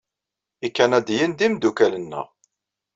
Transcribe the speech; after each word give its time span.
Ikanadiyen 0.67 1.31
d 1.37 1.39
imeddukal-nneɣ. 1.45 2.27